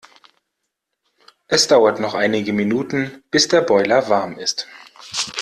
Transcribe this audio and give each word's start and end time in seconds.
Es 1.47 1.67
dauert 1.67 1.99
noch 1.99 2.15
einige 2.15 2.53
Minuten, 2.53 3.23
bis 3.29 3.47
der 3.49 3.61
Boiler 3.61 4.09
warm 4.09 4.39
ist. 4.39 4.67